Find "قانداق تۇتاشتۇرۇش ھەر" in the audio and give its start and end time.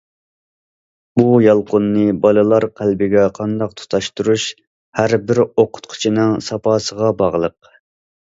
3.35-5.15